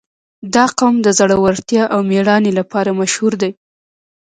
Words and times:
•دا 0.53 0.65
قوم 0.77 0.95
د 1.01 1.07
زړورتیا 1.19 1.83
او 1.93 1.99
مېړانې 2.09 2.51
لپاره 2.59 2.97
مشهور 2.99 3.33
دی. 3.41 3.51